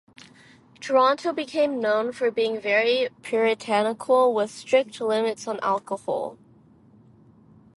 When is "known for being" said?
1.79-2.59